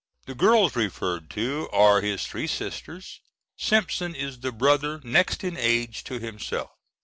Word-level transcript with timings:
The 0.25 0.33
girls 0.33 0.75
referred 0.75 1.29
to 1.29 1.69
are 1.71 2.01
his 2.01 2.25
three 2.25 2.47
sisters. 2.47 3.21
Simpson 3.55 4.15
is 4.15 4.39
the 4.39 4.51
brother 4.51 4.99
next 5.03 5.43
in 5.43 5.55
age 5.55 6.03
to 6.05 6.17
himself. 6.17 6.71